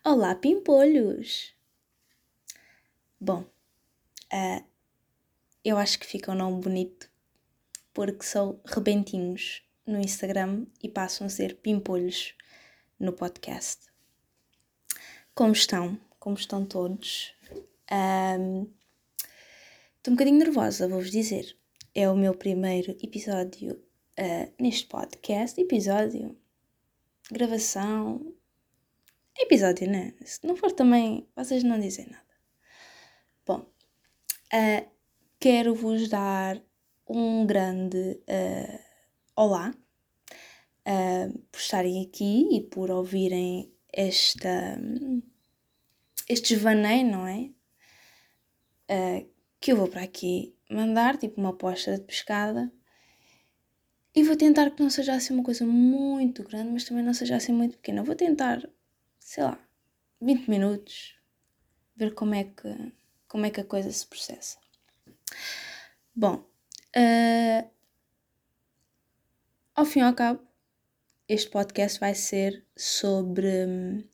[0.00, 1.54] Olá, pimpolhos!
[3.20, 3.42] Bom,
[4.32, 4.64] uh,
[5.64, 7.08] eu acho que fica um nome bonito
[7.92, 12.34] porque são rebentinhos no Instagram e passam a ser pimpolhos
[12.98, 13.86] no podcast.
[15.34, 16.00] Como estão?
[16.18, 17.32] Como estão todos?
[17.92, 18.68] Um,
[19.98, 21.56] estou um bocadinho nervosa, vou-vos dizer.
[21.94, 23.74] É o meu primeiro episódio
[24.18, 25.60] uh, neste podcast.
[25.60, 26.36] Episódio,
[27.30, 28.34] gravação,
[29.38, 30.14] episódio, né?
[30.24, 32.22] Se não for também, vocês não dizem nada.
[33.46, 34.90] Bom, uh,
[35.40, 36.60] quero-vos dar
[37.08, 38.78] um grande uh,
[39.36, 39.74] olá
[40.86, 44.78] uh, por estarem aqui e por ouvirem esta,
[46.28, 47.50] este desvaneio, não é?
[49.58, 52.70] que eu vou para aqui mandar, tipo uma aposta de pescada.
[54.14, 57.36] E vou tentar que não seja assim uma coisa muito grande, mas também não seja
[57.36, 58.02] assim muito pequena.
[58.02, 58.68] Vou tentar
[59.32, 59.58] sei lá,
[60.20, 61.18] 20 minutos,
[61.96, 62.92] ver como é que,
[63.26, 64.58] como é que a coisa se processa.
[66.14, 66.34] Bom,
[66.94, 67.70] uh,
[69.74, 70.46] ao fim e ao cabo,
[71.26, 74.04] este podcast vai ser sobre hum,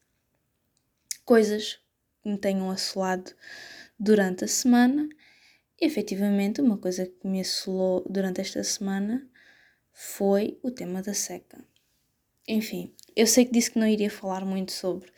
[1.25, 1.81] coisas
[2.23, 3.35] que me tenham assolado
[3.99, 5.09] durante a semana.
[5.81, 9.29] E efetivamente, uma coisa que me assolou durante esta semana
[9.91, 11.59] foi o tema da seca.
[12.47, 15.11] Enfim, eu sei que disse que não iria falar muito sobre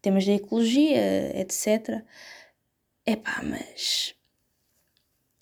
[0.00, 2.02] temas da ecologia, etc.
[3.04, 4.14] Epá, mas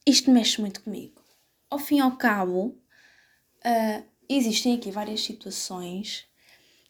[0.04, 1.22] isto mexe muito comigo.
[1.70, 2.76] Ao fim e ao cabo,
[3.64, 6.26] uh, existem aqui várias situações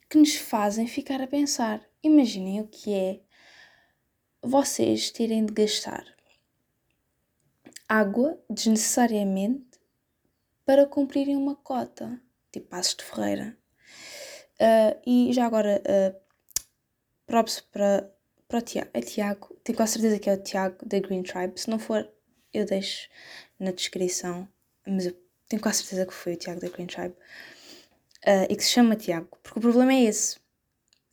[0.09, 1.87] que nos fazem ficar a pensar.
[2.03, 3.21] Imaginem o que é
[4.41, 6.07] vocês terem de gastar
[7.87, 9.79] água desnecessariamente
[10.65, 12.19] para cumprirem uma cota,
[12.51, 13.60] tipo Passos de Ferreira.
[14.61, 16.21] Uh, e já agora, uh,
[17.27, 18.13] props para,
[18.47, 18.91] para o Tiago.
[18.93, 21.59] É Tiago, tenho quase certeza que é o Tiago da Green Tribe.
[21.59, 22.07] Se não for,
[22.53, 23.09] eu deixo
[23.59, 24.47] na descrição.
[24.87, 25.17] Mas eu
[25.49, 27.15] tenho quase certeza que foi o Tiago da Green Tribe.
[28.27, 29.39] Uh, e que se chama Tiago.
[29.43, 30.39] Porque o problema é esse.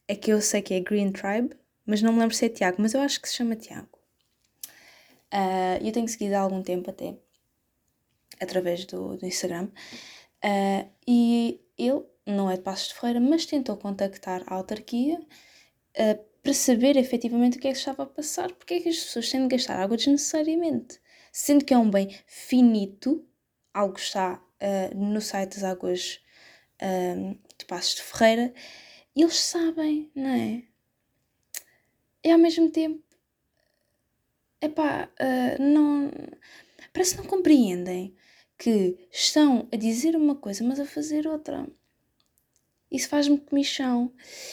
[0.09, 2.81] É que eu sei que é Green Tribe, mas não me lembro se é Tiago.
[2.81, 3.97] Mas eu acho que se chama Tiago.
[5.33, 7.15] Uh, eu tenho seguido há algum tempo até.
[8.41, 9.69] Através do, do Instagram.
[10.43, 16.25] Uh, e ele não é de Passos de Ferreira, mas tentou contactar a autarquia uh,
[16.43, 19.29] para saber efetivamente o que é que estava a passar, porque é que as pessoas
[19.29, 20.99] têm de gastar água desnecessariamente,
[21.31, 23.25] sendo que é um bem finito,
[23.73, 26.21] algo está uh, no site das águas
[26.81, 28.53] uh, de Passos de Ferreira,
[29.15, 30.63] eles sabem, não é?
[32.23, 33.03] E ao mesmo tempo,
[34.61, 36.11] epá, uh, não,
[36.93, 38.15] parece que não compreendem
[38.57, 41.67] que estão a dizer uma coisa, mas a fazer outra.
[42.91, 44.11] Isso faz-me comichão.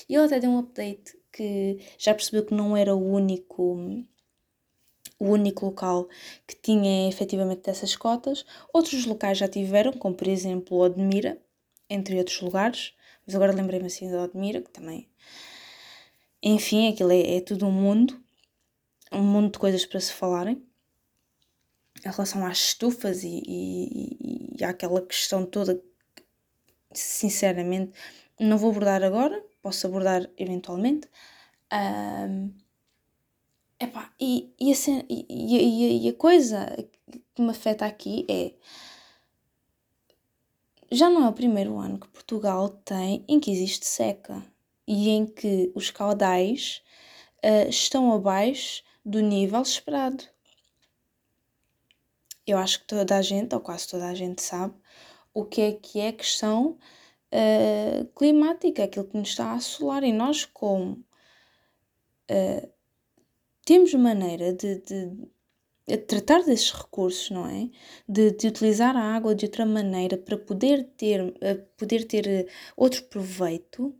[0.08, 4.04] E ele até deu um update que já percebeu que não era o único
[5.18, 6.08] o único local
[6.46, 8.44] que tinha efetivamente dessas cotas.
[8.72, 11.40] Outros locais já tiveram, como por exemplo Odmira,
[11.88, 12.94] entre outros lugares.
[13.26, 15.08] Mas agora lembrei-me assim de Odmira, que também.
[16.42, 18.22] Enfim, aquilo é, é tudo um mundo,
[19.10, 20.62] um mundo de coisas para se falarem.
[22.04, 25.82] Em relação às estufas e, e, e àquela questão toda,
[26.92, 27.92] sinceramente,
[28.38, 31.08] não vou abordar agora, posso abordar eventualmente.
[31.72, 32.52] Um,
[33.78, 34.76] epá, e, e, a,
[35.08, 36.88] e, e, a coisa
[37.34, 38.52] que me afeta aqui é.
[40.90, 44.44] Já não é o primeiro ano que Portugal tem em que existe seca
[44.86, 46.82] e em que os caudais
[47.44, 50.24] uh, estão abaixo do nível esperado.
[52.46, 54.74] Eu acho que toda a gente, ou quase toda a gente, sabe
[55.32, 56.78] o que é que é questão
[57.34, 60.04] uh, climática, aquilo que nos está a assolar.
[60.04, 61.04] E nós, como
[62.30, 62.72] uh,
[63.64, 65.28] temos maneira de, de,
[65.86, 67.70] de, tratar desses recursos, não é?
[68.08, 73.04] De, de, utilizar a água de outra maneira para poder ter, uh, poder ter outro
[73.04, 73.94] proveito,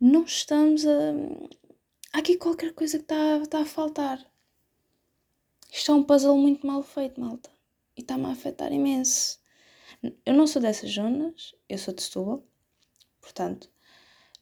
[0.00, 1.12] não estamos a.
[2.12, 4.24] Há aqui qualquer coisa que está, está a faltar.
[5.72, 7.50] Isto é um puzzle muito mal feito, malta.
[7.96, 9.38] E está-me a afetar imenso.
[10.26, 12.49] Eu não sou dessas zonas, eu sou de Setúbal.
[13.20, 13.70] Portanto,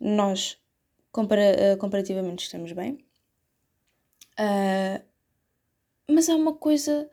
[0.00, 0.58] nós
[1.10, 3.04] compara uh, comparativamente estamos bem.
[4.38, 5.02] Uh,
[6.08, 7.10] mas há uma coisa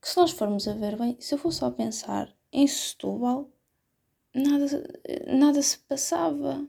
[0.00, 3.50] que se nós formos a ver bem, se eu for só pensar em Setúbal,
[4.34, 4.66] nada,
[5.26, 6.68] nada se passava.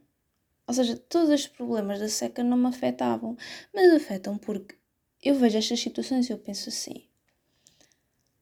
[0.68, 3.38] Ou seja, todos estes problemas da seca não me afetavam,
[3.74, 4.76] mas afetam porque
[5.24, 7.08] eu vejo estas situações e eu penso assim.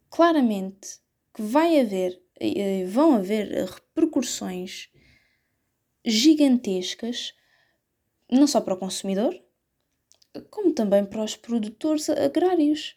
[0.10, 1.00] Claramente
[1.34, 4.90] que vai haver, eh, vão haver repercussões
[6.06, 7.34] gigantescas,
[8.32, 9.36] não só para o consumidor,
[10.50, 12.96] como também para os produtores agrários.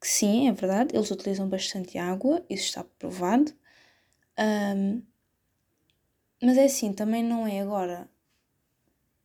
[0.00, 3.52] Que sim, é verdade, eles utilizam bastante água, isso está provado.
[4.38, 5.02] Um,
[6.42, 8.08] mas é assim, também não é agora.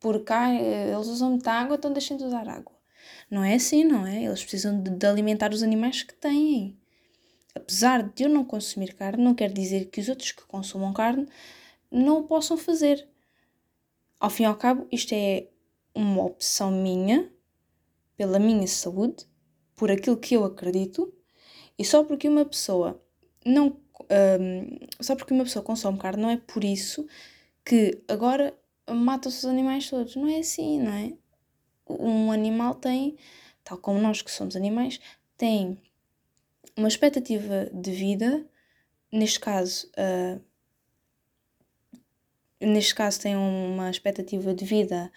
[0.00, 2.74] Por cá eles usam muita água, então deixem de usar água.
[3.30, 4.24] Não é assim, não é?
[4.24, 6.78] Eles precisam de, de alimentar os animais que têm.
[7.54, 11.28] Apesar de eu não consumir carne, não quer dizer que os outros que consumam carne
[11.92, 13.06] não o possam fazer.
[14.18, 15.48] Ao fim e ao cabo, isto é
[15.94, 17.30] uma opção minha,
[18.16, 19.26] pela minha saúde,
[19.74, 21.12] por aquilo que eu acredito,
[21.78, 23.00] e só porque uma pessoa
[23.44, 23.80] não.
[24.10, 27.06] Um, só porque uma pessoa consome carne, não é por isso
[27.64, 28.56] que agora
[28.90, 30.16] matam-se os animais todos.
[30.16, 31.12] Não é assim, não é?
[31.88, 33.16] Um animal tem,
[33.64, 35.00] tal como nós que somos animais,
[35.36, 35.78] tem
[36.76, 38.46] uma expectativa de vida,
[39.10, 40.40] neste caso, uh,
[42.66, 45.10] neste caso tem uma expectativa de vida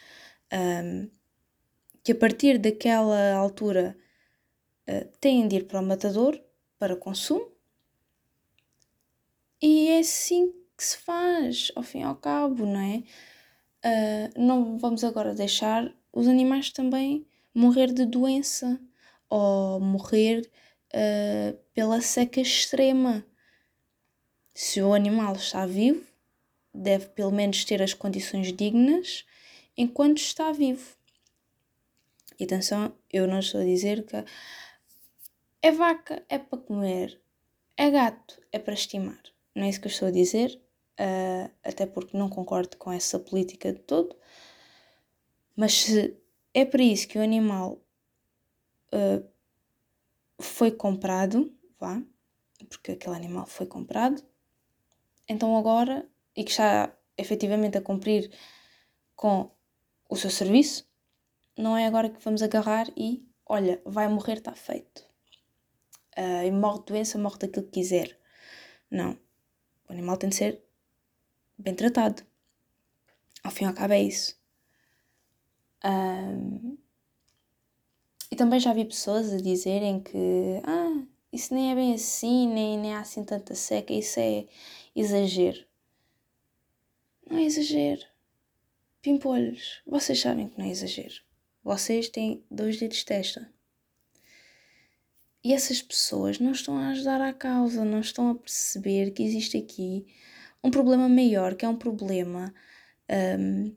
[0.53, 1.09] um,
[2.03, 3.97] que a partir daquela altura
[4.88, 6.39] uh, têm de ir para o matador
[6.77, 7.51] para consumo.
[9.62, 13.03] E é assim que se faz, ao fim e ao cabo, não é?
[13.86, 18.80] Uh, não vamos agora deixar os animais também morrer de doença
[19.30, 20.50] ou morrer
[20.94, 23.25] uh, pela seca extrema.
[24.53, 26.06] Se o animal está vivo,
[26.75, 29.25] deve pelo menos ter as condições dignas
[29.77, 30.95] enquanto está vivo.
[32.39, 34.16] E atenção, eu não estou a dizer que
[35.62, 37.19] é vaca, é para comer,
[37.77, 39.22] é gato, é para estimar.
[39.56, 40.62] Não é isso que eu estou a dizer,
[41.00, 44.16] uh, até porque não concordo com essa política de todo.
[45.56, 46.18] Mas se
[46.54, 47.81] é para isso que o animal
[48.94, 49.25] uh,
[50.39, 52.01] foi comprado, vá,
[52.69, 54.21] porque aquele animal foi comprado,
[55.28, 58.32] então agora, e que está efetivamente a cumprir
[59.16, 59.50] com
[60.10, 60.88] o seu serviço,
[61.58, 65.04] não é agora que vamos agarrar e, olha, vai morrer, está feito.
[66.18, 68.18] Uh, e morre de doença, morre daquilo que quiser.
[68.90, 69.18] Não.
[69.88, 70.64] O animal tem de ser
[71.58, 72.24] bem tratado.
[73.44, 74.36] Ao fim e ao cabo é isso.
[75.84, 76.78] Um,
[78.31, 82.78] e também já vi pessoas a dizerem que ah, isso nem é bem assim, nem,
[82.78, 84.48] nem há assim tanta seca, isso é
[84.96, 85.66] exagero.
[87.30, 88.06] Não é exagero.
[89.01, 91.22] Pimpolhos, vocês sabem que não é exagero.
[91.63, 93.51] Vocês têm dois dedos de testa.
[95.44, 99.57] E essas pessoas não estão a ajudar à causa, não estão a perceber que existe
[99.57, 100.06] aqui
[100.63, 102.51] um problema maior, que é um problema
[103.39, 103.75] um,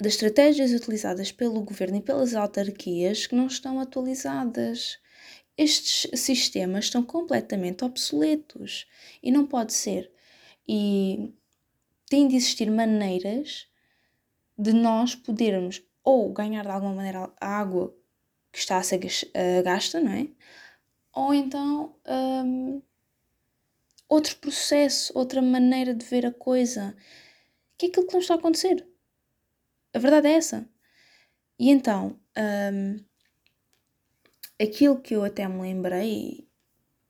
[0.00, 4.98] das estratégias utilizadas pelo governo e pelas autarquias que não estão atualizadas.
[5.56, 8.86] Estes sistemas estão completamente obsoletos
[9.22, 10.10] e não pode ser.
[10.66, 11.32] E
[12.12, 13.66] tem de existir maneiras
[14.58, 17.96] de nós podermos ou ganhar de alguma maneira a água
[18.52, 19.00] que está a ser
[19.64, 20.28] gasta, não é?
[21.14, 22.82] Ou então um,
[24.06, 26.94] outro processo, outra maneira de ver a coisa,
[27.78, 28.86] que é aquilo que não está a acontecer.
[29.94, 30.68] A verdade é essa.
[31.58, 33.02] E então, um,
[34.62, 36.46] aquilo que eu até me lembrei,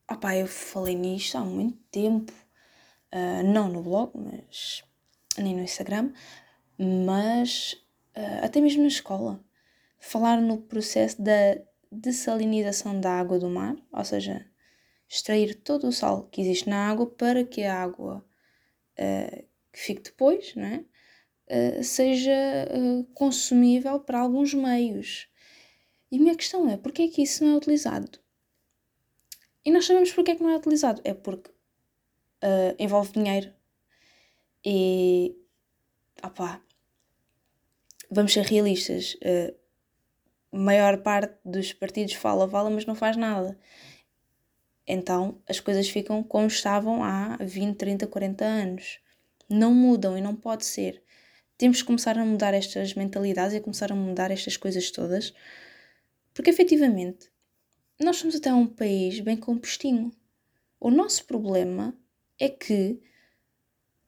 [0.09, 2.31] opá, eu falei nisto há muito tempo,
[3.11, 4.81] uh, não no blog, mas
[5.37, 6.11] nem no Instagram,
[6.77, 7.73] mas
[8.15, 9.43] uh, até mesmo na escola.
[9.99, 11.57] Falar no processo da
[11.91, 14.45] dessalinização da água do mar, ou seja,
[15.07, 18.25] extrair todo o sal que existe na água para que a água
[18.99, 20.85] uh, que fique depois, não é?
[21.45, 22.31] Uh, seja
[23.13, 25.27] consumível para alguns meios.
[26.11, 28.19] E a minha questão é, porquê é que isso não é utilizado?
[29.65, 31.01] E nós sabemos porquê é que não é utilizado.
[31.03, 31.51] É porque
[32.77, 33.53] envolve dinheiro.
[34.65, 35.35] E,
[36.23, 36.61] opá,
[38.09, 39.55] vamos ser realistas, uh,
[40.51, 43.57] maior parte dos partidos fala, fala, mas não faz nada.
[44.87, 48.99] Então as coisas ficam como estavam há 20, 30, 40 anos.
[49.49, 51.01] Não mudam e não pode ser.
[51.57, 55.33] Temos que começar a mudar estas mentalidades e começar a mudar estas coisas todas,
[56.33, 57.31] porque efetivamente
[57.99, 60.11] nós somos até um país bem compostinho.
[60.79, 61.95] O nosso problema
[62.39, 62.99] é que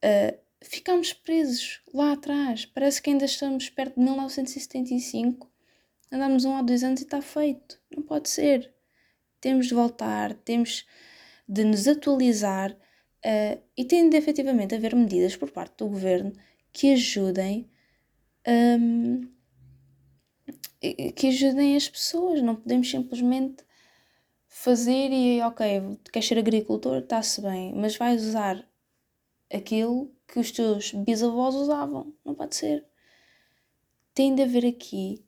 [0.04, 2.66] uh, ficámos presos lá atrás.
[2.66, 5.50] Parece que ainda estamos perto de 1975.
[6.10, 7.80] Andamos um ou dois anos e está feito.
[7.94, 8.72] Não pode ser.
[9.40, 10.86] Temos de voltar, temos
[11.48, 16.32] de nos atualizar uh, e tem de efetivamente haver medidas por parte do governo
[16.72, 17.70] que ajudem
[18.46, 19.28] um,
[21.14, 22.42] que ajudem as pessoas.
[22.42, 23.64] Não podemos simplesmente
[24.48, 28.66] fazer e ok, queres ser agricultor, está-se bem, mas vais usar
[29.52, 32.14] aquilo que os teus bisavós usavam.
[32.24, 32.84] Não pode ser.
[34.14, 35.24] Tem de haver aqui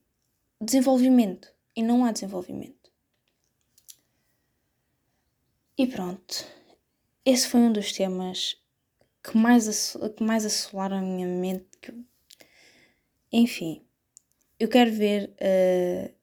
[0.60, 1.52] desenvolvimento.
[1.76, 2.90] E não há desenvolvimento.
[5.76, 6.44] E pronto.
[7.24, 8.60] Esse foi um dos temas
[9.22, 11.94] que mais, que mais assolaram a minha mente.
[13.30, 13.84] Enfim,
[14.58, 16.14] eu quero ver uh,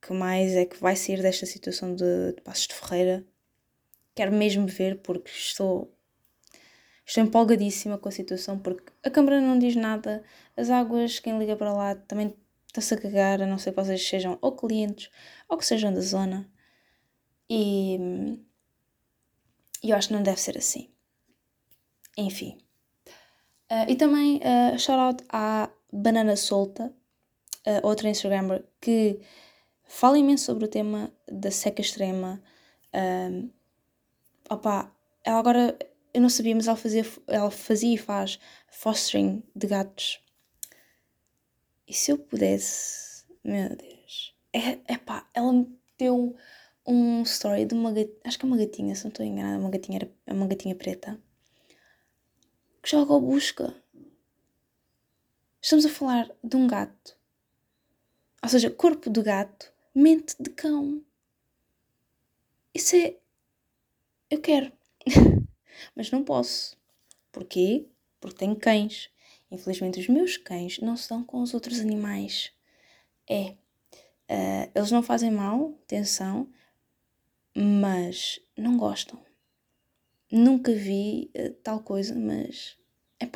[0.00, 3.26] que mais é que vai sair desta situação de, de Passos de Ferreira.
[4.14, 5.92] Quero mesmo ver porque estou,
[7.06, 10.24] estou empolgadíssima com a situação porque a Câmara não diz nada,
[10.56, 12.34] as águas, quem liga para lá também
[12.66, 15.10] está-se a cagar, a não ser que vocês sejam ou clientes
[15.48, 16.50] ou que sejam da zona.
[17.48, 17.98] E
[19.82, 20.90] eu acho que não deve ser assim.
[22.16, 22.58] Enfim.
[23.70, 26.92] Uh, e também uh, shout out à Banana Solta,
[27.66, 29.20] uh, outra Instagrammer que
[29.84, 32.42] fala imenso sobre o tema da seca extrema.
[32.94, 33.50] Um,
[34.48, 34.90] opa,
[35.24, 35.76] ela agora,
[36.16, 38.38] eu não sabia, mas ela fazia, ela fazia e faz
[38.70, 40.18] fostering de gatos.
[41.86, 46.34] E se eu pudesse, meu Deus, é, é pá, ela me deu
[46.86, 49.68] um story de uma gatinha, acho que é uma gatinha, se não estou enganada, uma
[49.68, 51.20] gatinha, é uma gatinha preta
[52.82, 53.74] que joga ao busca.
[55.60, 57.14] Estamos a falar de um gato.
[58.42, 61.04] Ou seja, corpo de gato, mente de cão.
[62.72, 63.18] Isso é.
[64.30, 64.72] Eu quero.
[65.94, 66.76] Mas não posso.
[67.32, 67.88] Porquê?
[68.20, 69.10] Porque tenho cães.
[69.50, 72.52] Infelizmente, os meus cães não se dão com os outros animais.
[73.28, 73.56] É.
[74.28, 76.48] Uh, eles não fazem mal, atenção,
[77.54, 79.24] mas não gostam.
[80.30, 82.76] Nunca vi uh, tal coisa, mas
[83.20, 83.26] é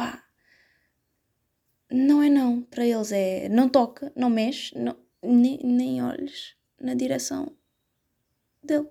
[1.90, 2.62] não é não.
[2.62, 7.56] Para eles é não toca, não mexe, não, nem, nem olhes na direção
[8.62, 8.88] dele.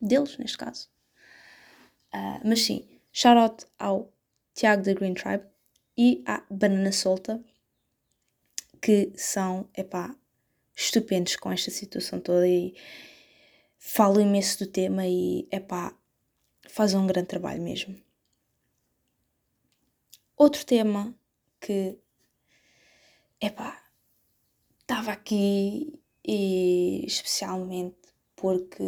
[0.00, 0.89] Deles, neste caso.
[2.14, 4.12] Uh, mas sim, shout out ao
[4.54, 5.44] Tiago da Green Tribe
[5.96, 7.42] e à Banana Solta,
[8.80, 10.14] que são, epá,
[10.74, 12.74] estupendos com esta situação toda e
[13.78, 15.96] falam imenso do tema e, epá,
[16.68, 18.00] fazem um grande trabalho mesmo.
[20.36, 21.14] Outro tema
[21.60, 21.98] que,
[23.40, 23.82] epá,
[24.80, 27.96] estava aqui e especialmente
[28.34, 28.82] porque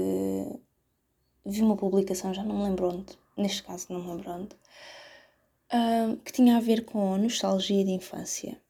[1.45, 4.57] vi uma publicação, já não me lembro onde, neste caso não me lembro onde,
[5.73, 8.61] uh, que tinha a ver com nostalgia de infância.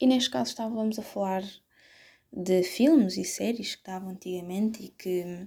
[0.00, 1.42] E neste caso estávamos a falar
[2.32, 5.46] de filmes e séries que estavam antigamente e que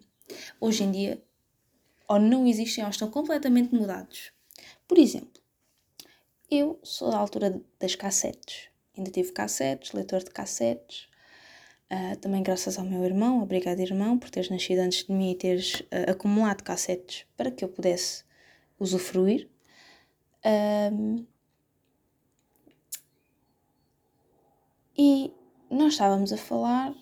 [0.60, 1.24] hoje em dia
[2.08, 4.32] ou não existem ou estão completamente mudados.
[4.88, 5.42] Por exemplo,
[6.50, 8.68] eu sou da altura das cassetes.
[8.98, 11.08] Ainda tive cassetes, leitor de cassetes.
[11.92, 15.36] Uh, também graças ao meu irmão, obrigado irmão, por teres nascido antes de mim e
[15.36, 18.24] teres uh, acumulado cassetes para que eu pudesse
[18.80, 19.50] usufruir.
[24.98, 25.34] E
[25.70, 26.94] nós estávamos a falar,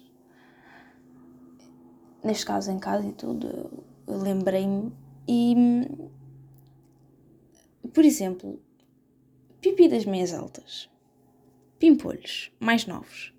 [2.24, 4.92] neste caso em casa e tudo, eu lembrei-me
[5.28, 5.56] e,
[7.94, 8.60] por exemplo,
[9.62, 10.90] Pipi das meias altas.
[11.78, 13.34] Pimpolhos, mais novos.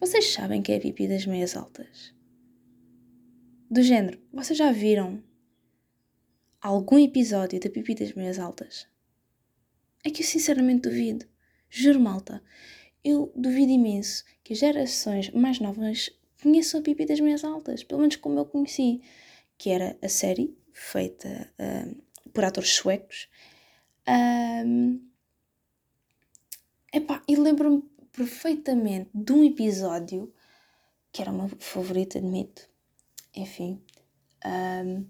[0.00, 2.14] Vocês sabem que é pipi das meias altas?
[3.70, 5.22] Do género, vocês já viram
[6.60, 8.86] algum episódio da pipi das meias altas?
[10.04, 11.26] É que eu sinceramente duvido.
[11.68, 12.42] Juro, malta.
[13.04, 16.10] Eu duvido imenso que as gerações mais novas
[16.42, 17.82] conheçam a pipi das meias altas.
[17.82, 19.02] Pelo menos como eu conheci.
[19.56, 23.28] Que era a série feita uh, por atores suecos
[24.08, 25.00] um,
[26.92, 27.82] epá, e lembro-me
[28.18, 30.34] perfeitamente de um episódio
[31.12, 32.68] que era uma favorita, admito,
[33.32, 33.80] enfim,
[34.44, 35.06] um,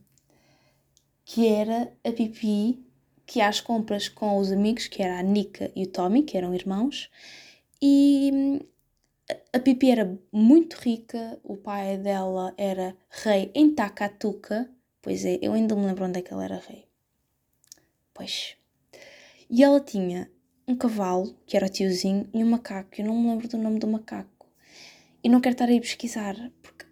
[1.24, 2.84] que era a Pipi
[3.24, 6.54] que às compras com os amigos, que era a Nika e o Tommy, que eram
[6.54, 7.10] irmãos,
[7.80, 8.60] e
[9.52, 15.54] a Pipi era muito rica, o pai dela era rei em Takatuka, pois é, eu
[15.54, 16.86] ainda me lembro onde é que ele era rei.
[18.12, 18.56] Pois,
[19.48, 20.30] e ela tinha
[20.68, 22.90] um cavalo, que era o tiozinho, e um macaco.
[22.98, 24.46] Eu não me lembro do nome do macaco.
[25.24, 26.84] E não quero estar aí pesquisar, porque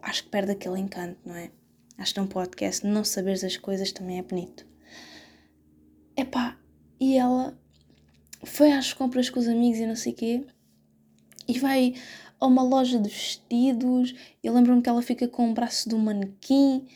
[0.00, 1.50] acho que perde aquele encanto, não é?
[1.98, 4.64] Acho que num podcast não saberes as coisas também é bonito.
[6.16, 6.56] Epá,
[7.00, 7.58] e ela
[8.44, 10.46] foi às compras com os amigos e não sei quê,
[11.48, 11.94] e vai
[12.38, 14.14] a uma loja de vestidos.
[14.42, 16.86] Eu lembro-me que ela fica com o braço do manequim.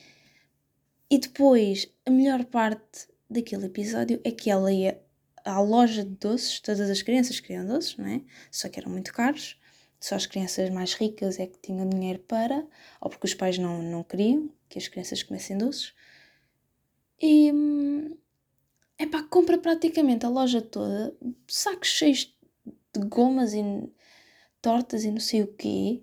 [1.11, 5.01] E depois, a melhor parte daquele episódio é que ela ia
[5.45, 8.23] à loja de doces, todas as crianças queriam doces, não é?
[8.51, 9.59] Só que eram muito caros,
[10.01, 12.67] só as crianças mais ricas é que tinham dinheiro para,
[13.01, 15.93] ou porque os pais não, não queriam que as crianças comessem doces.
[17.21, 17.53] E.
[18.99, 21.17] É pá, compra praticamente a loja toda,
[21.49, 22.37] sacos cheios
[22.93, 23.63] de gomas e
[24.61, 26.03] tortas e não sei o quê.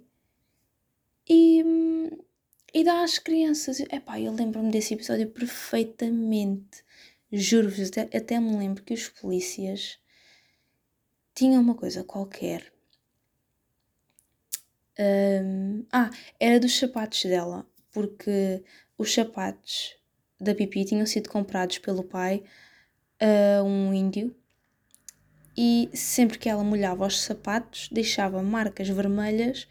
[1.30, 1.64] E,
[2.74, 3.80] e dá às crianças.
[3.80, 6.84] Epá, eu lembro-me desse episódio perfeitamente.
[7.32, 10.00] Juro-vos, até, até me lembro que os polícias
[11.36, 12.72] tinham uma coisa qualquer.
[15.00, 18.64] Um, ah, era dos sapatos dela, porque
[18.98, 19.96] os sapatos
[20.40, 22.44] da Pipi tinham sido comprados pelo pai
[23.20, 24.36] a um índio
[25.56, 29.68] e sempre que ela molhava os sapatos deixava marcas vermelhas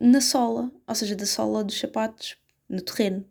[0.00, 2.36] na sola, ou seja, da sola dos sapatos
[2.68, 3.24] no terreno.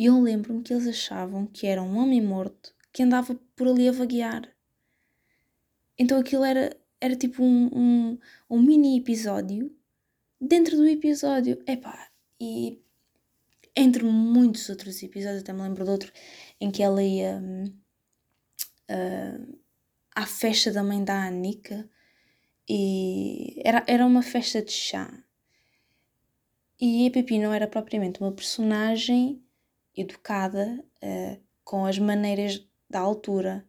[0.00, 3.86] E eu lembro-me que eles achavam que era um homem morto que andava por ali
[3.86, 4.48] a vaguear.
[5.98, 9.70] Então aquilo era, era tipo um, um, um mini episódio
[10.40, 11.62] dentro do episódio.
[11.66, 12.80] Epá, e
[13.76, 16.10] entre muitos outros episódios, até me lembro de outro
[16.58, 17.38] em que ela ia
[18.90, 19.58] uh,
[20.14, 21.86] à festa da mãe da Anica
[22.66, 25.12] e era, era uma festa de chá.
[26.80, 29.44] E a Pipi não era propriamente uma personagem
[30.00, 33.66] educada uh, com as maneiras da altura.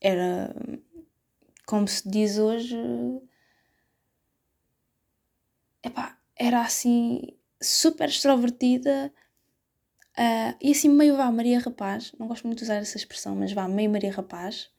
[0.00, 0.54] Era,
[1.66, 2.76] como se diz hoje,
[5.82, 9.12] epá, era assim super extrovertida
[10.18, 12.12] uh, e assim meio vá Maria Rapaz.
[12.18, 14.70] Não gosto muito de usar essa expressão, mas vá meio Maria Rapaz.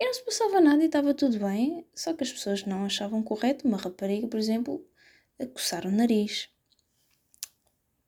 [0.00, 3.20] E não se passava nada e estava tudo bem, só que as pessoas não achavam
[3.20, 4.86] correto uma rapariga, por exemplo,
[5.40, 6.48] a coçar o nariz.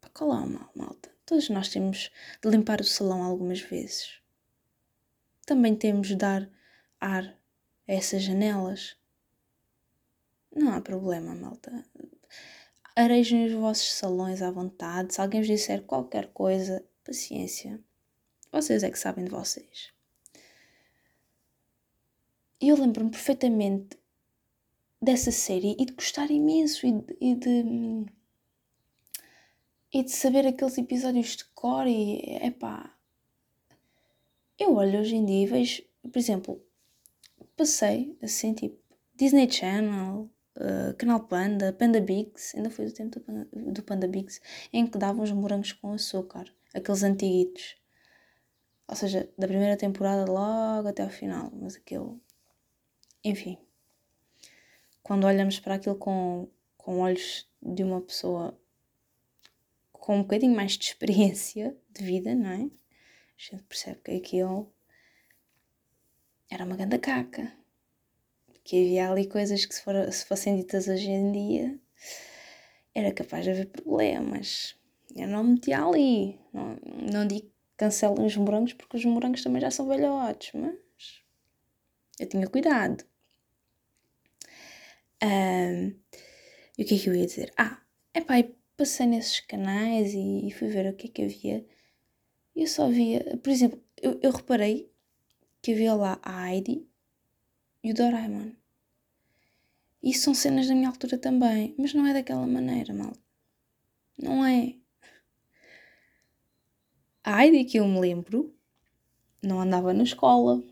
[0.01, 1.11] Para colar mal, malta.
[1.31, 2.11] Todos nós temos
[2.43, 4.21] de limpar o salão algumas vezes.
[5.47, 6.51] Também temos de dar
[7.01, 7.39] ar
[7.87, 8.97] a essas janelas.
[10.53, 11.85] Não há problema, malta.
[12.97, 15.15] Arejem os vossos salões à vontade.
[15.15, 17.81] Se alguém vos disser qualquer coisa, paciência.
[18.51, 19.93] Vocês é que sabem de vocês.
[22.61, 23.97] Eu lembro-me perfeitamente
[25.01, 28.07] dessa série e de gostar imenso e de, e de,
[29.93, 32.95] e de saber aqueles episódios de cor e epá.
[34.59, 36.65] Eu olho hoje em dia e vejo, por exemplo,
[37.57, 38.79] passei assim tipo
[39.15, 44.09] Disney Channel, uh, Canal Panda, Panda Bigs, ainda foi do tempo do Panda, do Panda
[44.09, 44.41] Bigs,
[44.73, 47.77] em que davam os morangos com açúcar, aqueles antiguitos.
[48.87, 52.19] Ou seja, da primeira temporada logo até ao final, mas aquele
[53.23, 53.59] enfim,
[55.03, 58.59] quando olhamos para aquilo com, com olhos de uma pessoa
[60.01, 62.63] com um bocadinho mais de experiência de vida, não é?
[62.63, 62.69] A
[63.37, 64.73] gente percebe que aquilo
[66.51, 67.53] era uma grande caca.
[68.65, 71.79] Que havia ali coisas que, se, for, se fossem ditas hoje em dia,
[72.95, 74.77] era capaz de haver problemas.
[75.15, 76.39] Eu não metia ali.
[76.53, 76.77] Não,
[77.13, 81.23] não digo cancelem os morangos, porque os morangos também já são velhotes, mas
[82.19, 83.05] eu tinha cuidado.
[85.23, 85.95] Um,
[86.77, 87.53] e o que é que eu ia dizer?
[87.57, 87.81] Ah,
[88.13, 88.35] é pá,
[88.81, 91.67] passei nesses canais e, e, fui ver o que é que havia.
[92.57, 94.91] Eu só via, por exemplo, eu, eu reparei
[95.61, 96.89] que havia lá a Heidi
[97.85, 98.53] e o Doraemon.
[100.03, 103.13] E são cenas da minha altura também, mas não é daquela maneira, mal.
[104.19, 104.77] Não é.
[107.23, 108.55] A Heidi que eu me lembro
[109.43, 110.63] não andava na escola,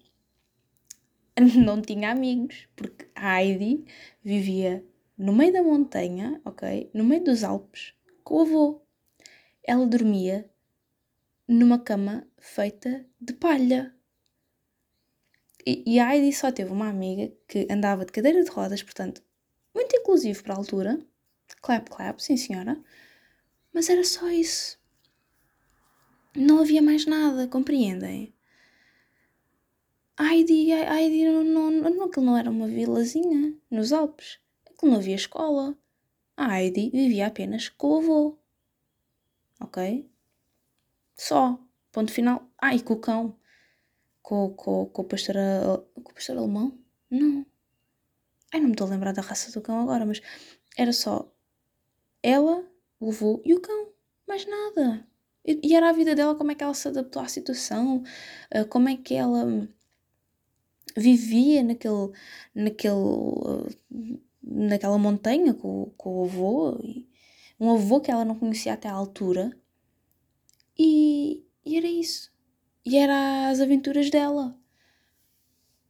[1.63, 3.85] não tinha amigos, porque a Heidi
[4.25, 4.83] vivia
[5.19, 6.91] no meio da montanha, ok?
[6.95, 7.98] No meio dos Alpes,
[8.29, 8.83] com o avô.
[9.65, 10.51] Ela dormia
[11.49, 13.97] numa cama feita de palha.
[15.67, 19.23] E, e a Heidi só teve uma amiga que andava de cadeira de rodas, portanto,
[19.75, 21.01] muito inclusivo para a altura.
[21.63, 22.79] Clap, clap, sim senhora.
[23.73, 24.79] Mas era só isso.
[26.37, 28.35] Não havia mais nada, compreendem?
[30.21, 34.39] Heidi, Heidi não, não, não, aquilo não era uma vilazinha nos Alpes.
[34.67, 35.79] Aquilo não havia escola.
[36.39, 38.39] A Heidi vivia apenas com o avô.
[39.61, 40.09] Ok?
[41.17, 41.59] Só.
[41.91, 42.49] Ponto final.
[42.57, 43.37] Ah, e com o cão.
[44.23, 45.35] Com, com, com, o pastor,
[45.95, 46.79] com o pastor alemão?
[47.11, 47.45] Não.
[48.55, 50.21] Ai, não me estou a lembrar da raça do cão agora, mas
[50.77, 51.29] era só
[52.23, 52.65] ela,
[53.01, 53.93] o avô e o cão.
[54.29, 55.05] Mais nada.
[55.45, 58.05] E, e era a vida dela, como é que ela se adaptou à situação,
[58.55, 59.69] uh, como é que ela
[60.97, 62.13] vivia naquele,
[62.55, 62.95] naquele,
[64.43, 66.79] naquela montanha com, com o avô,
[67.61, 69.57] um avô que ela não conhecia até à altura,
[70.79, 72.33] e, e era isso.
[72.87, 74.57] E era as aventuras dela.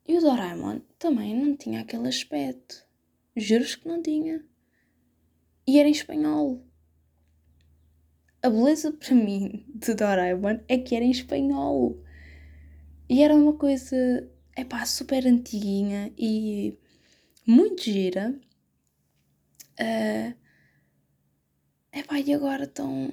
[0.07, 2.83] E o Doraemon também não tinha aquele aspecto.
[3.35, 4.43] Juros que não tinha.
[5.67, 6.65] E era em espanhol.
[8.41, 12.03] A beleza para mim de Doraemon é que era em espanhol.
[13.07, 13.95] E era uma coisa
[14.55, 16.77] é pá, super antiguinha e
[17.49, 18.39] muito gira.
[19.79, 20.35] Uh,
[21.91, 23.09] epá, e agora estão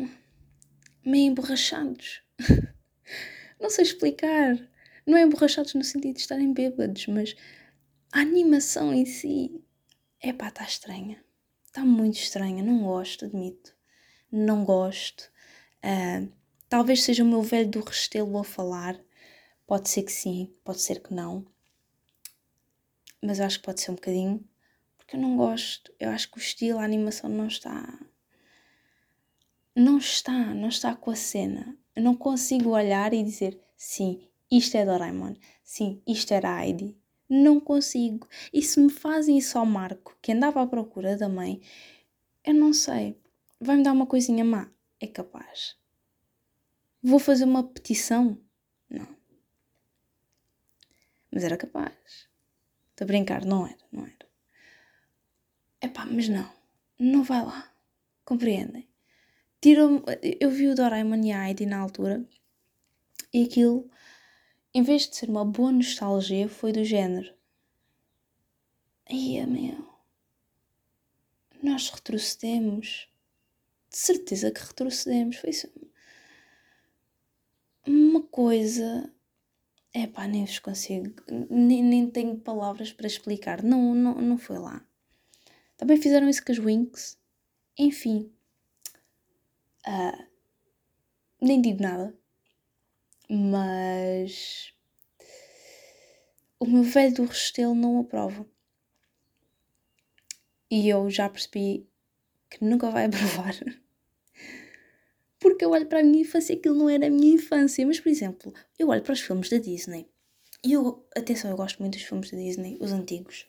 [1.03, 2.23] meio emborrachados.
[3.59, 4.59] não sei explicar.
[5.07, 7.35] Não é emborrachados no sentido de estarem bêbados, mas
[8.13, 9.65] a animação em si,
[10.23, 11.25] epá, está estranha.
[11.65, 13.75] Está muito estranha, não gosto, admito.
[14.31, 15.31] Não gosto.
[15.83, 16.31] Uh,
[16.69, 19.01] talvez seja o meu velho do Restelo a falar.
[19.67, 21.47] Pode ser que sim, pode ser que não.
[23.23, 24.45] Mas eu acho que pode ser um bocadinho.
[24.97, 25.93] Porque eu não gosto.
[26.01, 27.99] Eu acho que o estilo, a animação não está.
[29.75, 31.77] Não está, não está com a cena.
[31.95, 36.97] Eu não consigo olhar e dizer sim, isto é Doraemon, sim, isto era Heidi.
[37.29, 38.29] Não consigo.
[38.53, 41.61] E se me fazem isso ao Marco, que andava à procura da mãe,
[42.45, 43.21] eu não sei.
[43.61, 44.71] Vai-me dar uma coisinha má?
[45.01, 45.77] É capaz.
[47.03, 48.39] Vou fazer uma petição?
[48.89, 49.09] Não.
[51.31, 52.29] Mas era capaz.
[52.97, 54.27] De brincar, não era, não era.
[55.81, 56.51] Epá, mas não.
[56.99, 57.71] Não vai lá.
[58.25, 58.89] Compreendem?
[59.61, 60.03] Tiram
[60.41, 62.25] eu vi o Doraemon e a Heidi na altura
[63.33, 63.91] e aquilo,
[64.73, 67.35] em vez de ser uma boa nostalgia, foi do género.
[69.11, 69.87] Ia, meu.
[71.63, 73.09] Nós retrocedemos.
[73.91, 75.37] De certeza que retrocedemos.
[75.37, 75.69] Foi isso.
[77.87, 79.13] Uma coisa.
[79.97, 81.15] É pá, nem vos consigo.
[81.49, 83.63] Nem, nem tenho palavras para explicar.
[83.63, 84.85] Não, não, não foi lá.
[85.77, 87.19] Também fizeram isso com as Winx.
[87.79, 88.31] Enfim.
[89.87, 90.27] Uh,
[91.41, 92.15] nem digo nada
[93.29, 94.73] mas
[96.59, 98.47] o meu velho do Restelo não aprova.
[100.71, 101.89] E eu já percebi
[102.51, 103.55] que nunca vai aprovar.
[105.39, 107.87] Porque eu olho para a minha infância e aquilo não era a minha infância.
[107.87, 110.09] Mas, por exemplo, eu olho para os filmes da Disney.
[110.65, 113.47] E eu, atenção, eu gosto muito dos filmes da Disney, os antigos.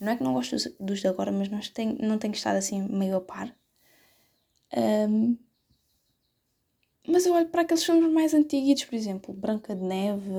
[0.00, 2.56] Não é que não gosto dos, dos de agora, mas não tenho, não tenho estado
[2.56, 3.54] assim meio a par.
[4.76, 5.36] Um,
[7.06, 10.30] mas eu olho para aqueles filmes mais antigos, por exemplo, Branca de Neve,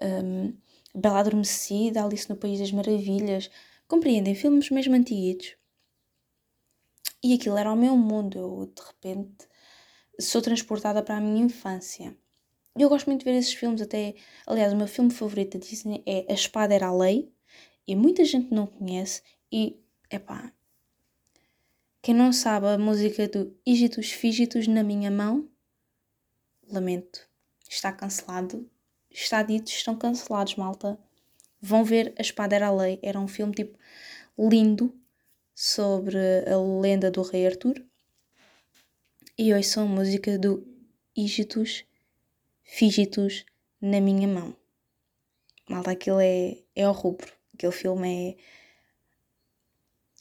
[0.00, 0.54] um,
[0.94, 3.50] Bela Adormecida, Alice no País das Maravilhas.
[3.88, 4.34] Compreendem?
[4.34, 5.56] Filmes mesmo antiguos.
[7.22, 8.38] E aquilo era o meu mundo.
[8.38, 9.48] Eu, de repente,
[10.22, 12.16] sou transportada para a minha infância.
[12.78, 14.14] Eu gosto muito de ver esses filmes, até.
[14.46, 17.30] Aliás, o meu filme favorito da Disney é A Espada Era a Lei.
[17.86, 19.22] E muita gente não conhece.
[19.50, 19.78] E,
[20.10, 20.52] epá.
[22.00, 25.48] Quem não sabe a música do Ígitos Fígitos na minha mão,
[26.68, 27.28] lamento,
[27.68, 28.68] está cancelado.
[29.10, 30.98] Está dito, estão cancelados, malta.
[31.60, 32.98] Vão ver A Espada era a Lei.
[33.02, 33.78] Era um filme tipo
[34.38, 34.98] lindo
[35.54, 36.16] sobre
[36.48, 37.84] a lenda do Rei Arthur.
[39.38, 40.62] E são a música do
[41.16, 41.84] Ígitos
[42.62, 43.46] Fígitos
[43.80, 44.54] na minha mão.
[45.68, 47.32] Malta, aquilo é, é o rubro.
[47.54, 48.36] Aquele filme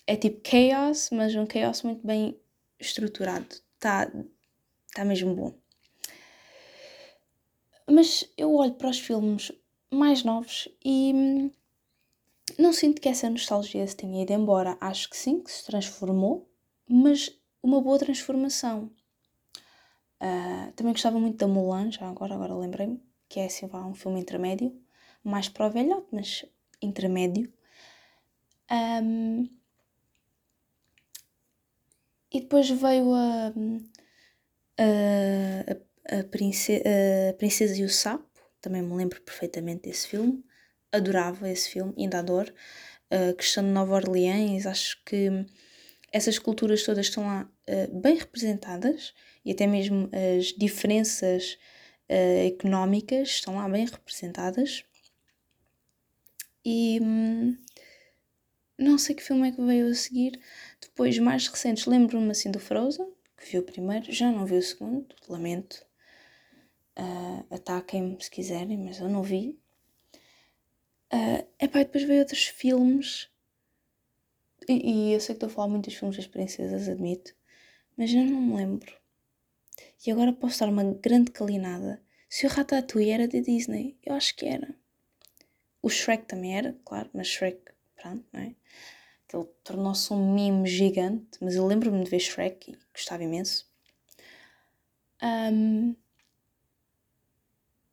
[0.07, 0.13] é.
[0.13, 2.39] É tipo chaos, mas um chaos muito bem
[2.79, 3.47] estruturado.
[3.75, 4.09] Está
[4.93, 5.53] tá mesmo bom.
[7.89, 9.51] Mas eu olho para os filmes
[9.91, 11.51] mais novos e hum,
[12.57, 14.77] não sinto que essa nostalgia se tenha ido embora.
[14.79, 16.49] Acho que sim, que se transformou,
[16.87, 18.89] mas uma boa transformação.
[20.21, 24.19] Uh, também gostava muito da Mulan, já agora, agora lembrei-me, que é assim, um filme
[24.19, 24.71] intermédio,
[25.23, 26.45] mais para o velhote, mas
[26.81, 27.51] intermédio.
[28.71, 29.49] Um,
[32.31, 33.51] e depois veio a,
[34.77, 36.81] a, a a, Prince
[37.29, 38.25] a Princesa e o Sapo,
[38.59, 40.43] também me lembro perfeitamente desse filme,
[40.91, 42.53] adorava esse filme, ainda adoro.
[43.09, 45.29] A questão de Nova Orleans, acho que
[46.11, 49.13] essas culturas todas estão lá uh, bem representadas
[49.45, 51.57] e até mesmo as diferenças
[52.09, 54.83] uh, económicas estão lá bem representadas.
[56.63, 57.57] E hum,
[58.77, 60.39] não sei que filme é que veio a seguir.
[60.79, 64.61] Depois, mais recentes, lembro-me assim do Frozen, que vi o primeiro, já não vi o
[64.61, 65.85] segundo, lamento.
[66.97, 69.59] Uh, Ataquem-me se quiserem, mas eu não vi.
[71.13, 73.29] Uh, epá, depois veio outros filmes.
[74.67, 77.35] E, e, eu sei que estou a falar muito dos filmes das princesas, admito.
[77.97, 79.00] Mas eu não me lembro.
[80.05, 82.01] E agora posso dar uma grande calinada.
[82.27, 84.73] Se o Ratatouille era da Disney, eu acho que era.
[85.81, 87.61] O Shrek também era, claro, mas Shrek,
[87.95, 88.55] pronto, não é?
[89.33, 93.69] Ele tornou-se um mime gigante, mas eu lembro-me de ver Shrek e gostava imenso.
[95.21, 95.95] Um,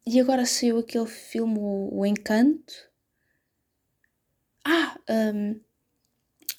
[0.07, 2.73] e agora saiu aquele filme, O, Encanto.
[4.64, 5.61] Ah, um,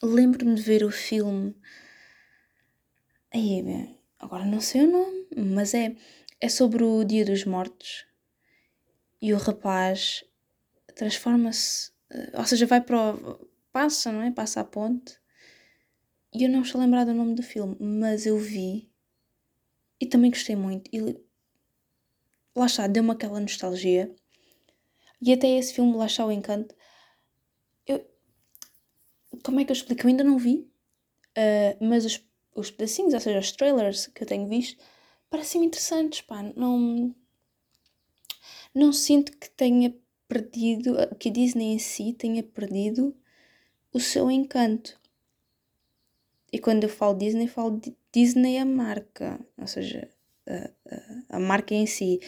[0.01, 1.55] lembro-me de ver o filme.
[3.33, 5.95] Aí, agora não sei o nome, mas é,
[6.39, 8.05] é sobre o Dia dos Mortos.
[9.21, 10.23] E o rapaz
[10.95, 11.91] transforma-se,
[12.33, 14.31] ou seja, vai para o, passa, não é?
[14.31, 15.17] Passa a ponte
[16.33, 18.89] E eu não estou lembrada do nome do filme, mas eu vi
[19.99, 20.89] e também gostei muito.
[20.93, 21.01] E
[22.55, 24.13] lá está, deu-me aquela nostalgia.
[25.21, 26.73] E até esse filme, lá está o encanto.
[27.85, 28.05] Eu,
[29.43, 30.03] como é que eu explico?
[30.03, 30.71] Eu ainda não vi,
[31.37, 34.81] uh, mas os, os pedacinhos, ou seja, os trailers que eu tenho visto,
[35.29, 36.43] parecem interessantes, pá.
[36.55, 37.15] Não,
[38.73, 39.95] não sinto que tenha
[40.27, 43.15] perdido, que a Disney em si tenha perdido
[43.93, 44.99] o seu encanto.
[46.51, 47.79] E quando eu falo Disney, falo
[48.11, 50.09] Disney a marca, ou seja,
[50.47, 52.19] a, a, a marca em si,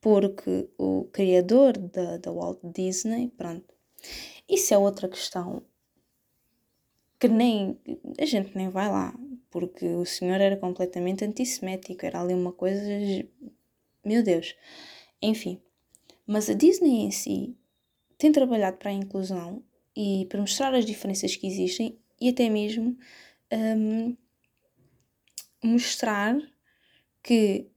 [0.00, 3.74] porque o criador da, da Walt Disney, pronto,
[4.48, 5.62] isso é outra questão
[7.18, 7.78] que nem
[8.18, 9.14] a gente nem vai lá,
[9.50, 12.82] porque o senhor era completamente antissemético, era ali uma coisa,
[14.04, 14.56] meu Deus,
[15.20, 15.60] enfim.
[16.26, 17.56] Mas a Disney em si
[18.16, 19.62] tem trabalhado para a inclusão
[19.96, 22.96] e para mostrar as diferenças que existem e até mesmo
[23.52, 24.16] um,
[25.62, 26.36] mostrar
[27.22, 27.70] que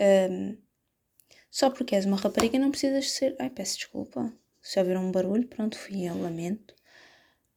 [0.00, 0.56] um,
[1.50, 3.36] só porque és uma rapariga não precisas ser.
[3.38, 4.32] Ai, peço desculpa.
[4.60, 6.74] Se houver um barulho, pronto, fui eu, lamento.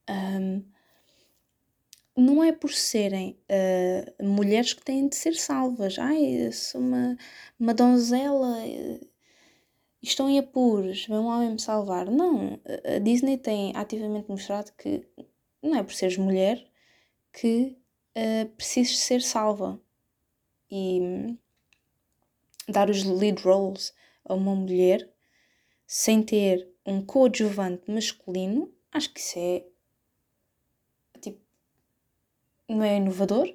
[0.08, 0.63] Um,
[2.17, 5.99] não é por serem uh, mulheres que têm de ser salvas.
[5.99, 7.15] Ai, sou uma,
[7.60, 9.08] uma donzela, uh,
[10.01, 12.10] estão em apuros, vem um homem me salvar.
[12.10, 12.60] Não,
[12.95, 15.08] a Disney tem ativamente mostrado que
[15.62, 16.65] não é por seres mulher
[17.32, 17.77] que
[18.17, 19.80] uh, precisas ser salva.
[20.71, 21.38] E hum,
[22.67, 23.93] dar os lead roles
[24.25, 25.08] a uma mulher
[25.86, 29.63] sem ter um coadjuvante masculino, acho que isso é
[32.67, 33.53] não é inovador,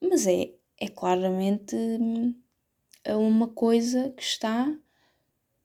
[0.00, 2.34] mas é, é claramente hum,
[3.06, 4.72] uma coisa que está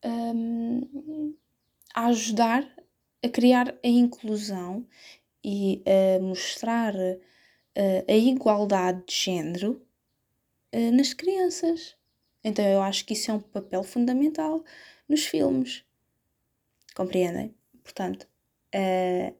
[0.04, 1.36] um,
[1.93, 2.67] a ajudar
[3.24, 4.86] a criar a inclusão
[5.43, 9.82] e a mostrar uh, a igualdade de género
[10.74, 11.96] uh, nas crianças.
[12.43, 14.63] Então eu acho que isso é um papel fundamental
[15.08, 15.84] nos filmes.
[16.96, 17.54] Compreendem?
[17.84, 18.28] Portanto,
[18.76, 19.36] uh,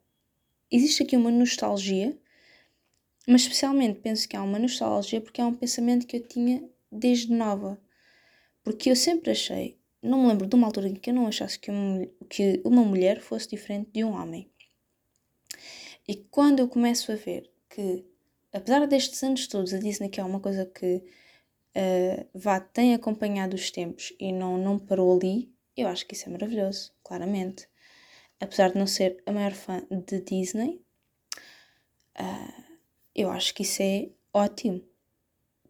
[0.72, 2.18] existe aqui uma nostalgia,
[3.28, 7.34] mas especialmente penso que há uma nostalgia porque é um pensamento que eu tinha desde
[7.34, 7.80] nova.
[8.64, 11.60] Porque eu sempre achei não me lembro de uma altura em que eu não achasse
[11.60, 14.50] que uma, que uma mulher fosse diferente de um homem.
[16.08, 18.06] E quando eu começo a ver que,
[18.54, 21.04] apesar destes anos todos, a Disney que é uma coisa que
[21.76, 26.30] uh, vá, tem acompanhado os tempos e não, não parou ali, eu acho que isso
[26.30, 27.68] é maravilhoso, claramente.
[28.40, 30.82] Apesar de não ser a maior fã de Disney,
[32.20, 32.67] uh,
[33.18, 34.84] eu acho que isso é ótimo,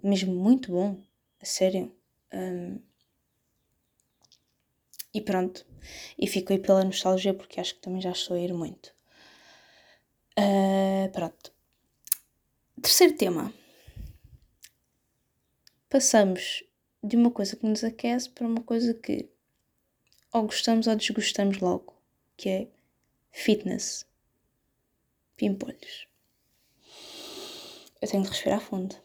[0.03, 1.01] mesmo muito bom,
[1.41, 1.95] a sério.
[2.33, 2.77] Um,
[5.13, 5.65] e pronto.
[6.19, 8.93] E fico aí pela nostalgia porque acho que também já estou a ir muito.
[10.37, 11.53] Uh, pronto.
[12.81, 13.53] Terceiro tema.
[15.89, 16.63] Passamos
[17.01, 19.29] de uma coisa que nos aquece para uma coisa que
[20.33, 21.95] ou gostamos ou desgostamos logo,
[22.35, 22.67] que é
[23.31, 24.05] fitness.
[25.37, 26.07] Pimpolhos.
[28.01, 28.95] Eu tenho de respirar fundo.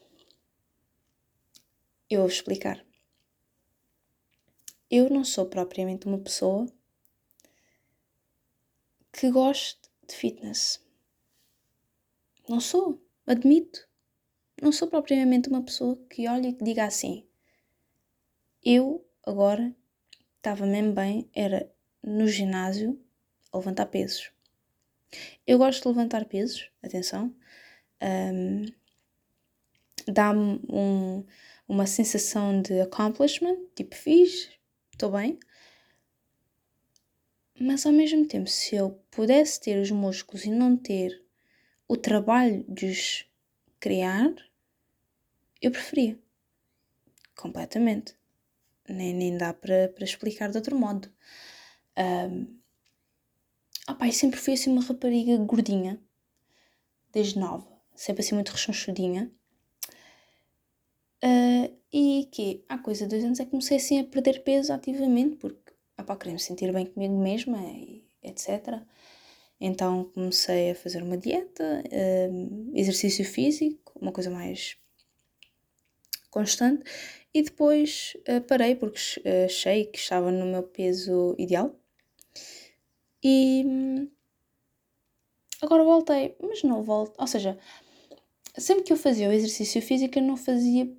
[2.09, 2.83] Eu vou explicar
[4.95, 6.67] eu não sou propriamente uma pessoa
[9.11, 10.85] que goste de fitness.
[12.47, 13.89] Não sou, admito.
[14.61, 17.27] Não sou propriamente uma pessoa que olhe e diga assim.
[18.63, 19.75] Eu agora
[20.37, 21.67] estava mesmo bem, era
[22.03, 23.03] no ginásio
[23.51, 24.31] a levantar pesos.
[25.47, 27.35] Eu gosto de levantar pesos, atenção.
[27.99, 28.65] Um,
[30.07, 31.23] Dá-me um,
[31.67, 34.49] uma sensação de accomplishment, tipo fiz,
[34.91, 35.39] estou bem.
[37.59, 41.23] Mas ao mesmo tempo, se eu pudesse ter os músculos e não ter
[41.87, 43.25] o trabalho de os
[43.79, 44.33] criar,
[45.61, 46.19] eu preferia.
[47.35, 48.15] Completamente.
[48.87, 51.09] Nem, nem dá para, explicar de outro modo.
[51.97, 52.59] Um,
[53.87, 56.01] opa, eu sempre fui assim uma rapariga gordinha,
[57.11, 59.31] desde nova, sempre assim muito rechonchudinha.
[61.23, 64.73] Uh, e que há coisa de dois anos é que comecei assim a perder peso
[64.73, 68.81] ativamente, porque opá, queria me sentir bem comigo mesma, e etc.
[69.61, 74.75] Então comecei a fazer uma dieta, uh, exercício físico, uma coisa mais
[76.29, 76.83] constante,
[77.33, 78.99] e depois uh, parei porque
[79.45, 81.73] achei que estava no meu peso ideal.
[83.23, 84.09] E
[85.61, 87.57] agora voltei, mas não volto, ou seja,
[88.57, 90.91] sempre que eu fazia o exercício físico eu não fazia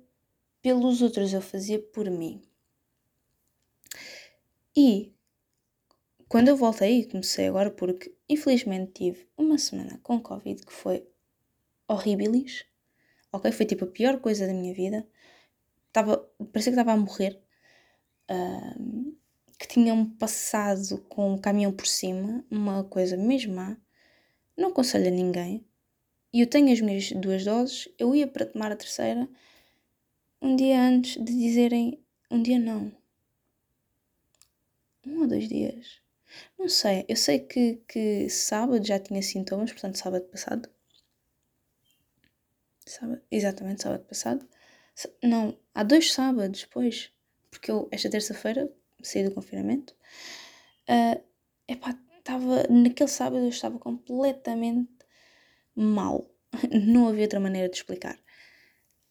[0.65, 2.41] pelos outros, eu fazia por mim.
[4.75, 5.13] E
[6.27, 11.07] quando eu voltei, comecei agora porque infelizmente tive uma semana com Covid que foi
[11.87, 12.65] horribilis,
[13.31, 13.51] ok?
[13.51, 15.07] Foi tipo a pior coisa da minha vida.
[15.93, 16.17] Tava,
[16.51, 17.39] parecia que estava a morrer.
[18.27, 19.15] Uh,
[19.59, 23.77] que tinham passado com um caminhão por cima, uma coisa mesmo má.
[24.57, 25.63] Não aconselho a ninguém.
[26.33, 29.29] E eu tenho as minhas duas doses, eu ia para tomar a terceira
[30.45, 31.99] um dia antes de dizerem.
[32.29, 32.91] Um dia não.
[35.05, 35.99] Um ou dois dias.
[36.57, 37.03] Não sei.
[37.07, 40.69] Eu sei que, que sábado já tinha sintomas, portanto, sábado passado.
[42.85, 44.47] Sábado, exatamente, sábado passado.
[45.23, 47.11] Não, há dois sábados depois.
[47.49, 49.95] Porque eu, esta terça-feira, saí do confinamento.
[50.87, 51.23] Uh,
[51.67, 52.67] epá, estava.
[52.69, 54.91] Naquele sábado eu estava completamente
[55.75, 56.29] mal.
[56.71, 58.19] Não havia outra maneira de explicar.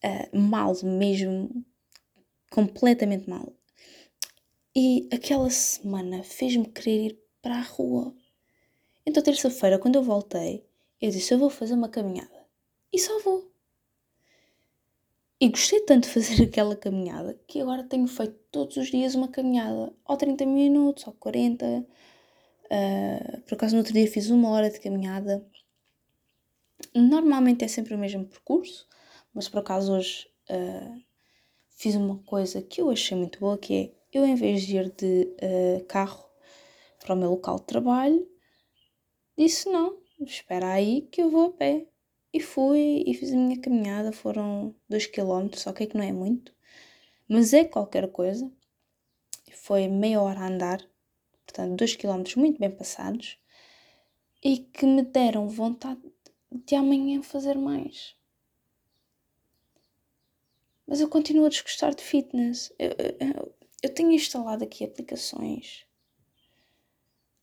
[0.05, 1.65] Uh, mal mesmo.
[2.51, 3.53] Completamente mal.
[4.77, 8.15] E aquela semana fez-me querer ir para a rua.
[9.07, 10.67] Então, terça-feira, quando eu voltei,
[11.01, 12.47] eu disse: Eu vou fazer uma caminhada.
[12.93, 13.51] E só vou.
[15.41, 19.29] E gostei tanto de fazer aquela caminhada que agora tenho feito todos os dias uma
[19.29, 21.67] caminhada, ou 30 minutos, ou 40.
[21.67, 21.87] Uh,
[22.71, 25.45] ah, por acaso, no outro dia fiz uma hora de caminhada.
[26.95, 28.89] Normalmente é sempre o mesmo percurso,
[29.35, 31.03] mas por acaso hoje uh,
[31.71, 34.91] fiz uma coisa que eu achei muito boa, que é eu em vez de ir
[34.93, 36.25] de uh, carro
[37.01, 38.27] para o meu local de trabalho,
[39.37, 41.87] disse não, espera aí que eu vou a pé.
[42.33, 46.53] E fui e fiz a minha caminhada, foram 2 km, ok que não é muito,
[47.29, 48.51] mas é qualquer coisa.
[49.53, 50.81] Foi meia hora a andar,
[51.47, 53.39] portanto 2 km muito bem passados,
[54.43, 56.03] e que me deram vontade
[56.51, 58.17] de amanhã fazer mais.
[60.87, 62.73] Mas eu continuo a desgostar de fitness.
[62.79, 65.87] Eu, eu, eu tenho instalado aqui aplicações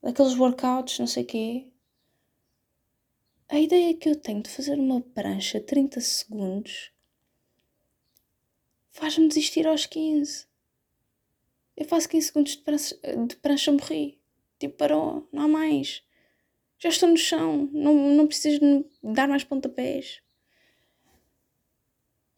[0.02, 1.72] daqueles workouts, não sei o quê,
[3.52, 6.90] a ideia que eu tenho de fazer uma prancha 30 segundos
[8.94, 10.48] faz-me desistir aos 15.
[11.76, 12.96] Eu faço 15 segundos de prancha,
[13.28, 14.22] de prancha morri.
[14.58, 16.02] Tipo, parou, não há mais.
[16.80, 20.22] Já estou no chão, não, não preciso dar mais pontapés.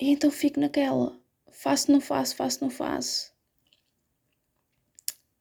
[0.04, 1.18] E então fico naquela.
[1.50, 3.32] Faço, não faço, faço, não faço.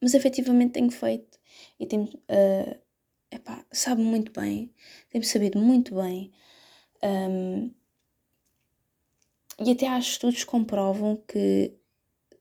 [0.00, 1.36] Mas efetivamente tenho feito.
[1.80, 2.80] E tenho uh,
[3.28, 4.72] epá, sabe muito bem,
[5.10, 6.30] tem sabido muito bem.
[7.02, 7.72] Um,
[9.58, 11.74] e até há estudos que comprovam que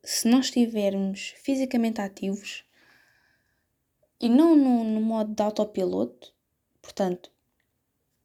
[0.03, 2.63] se nós estivermos fisicamente ativos
[4.19, 6.31] e não no, no modo de autopiloto,
[6.83, 7.31] portanto,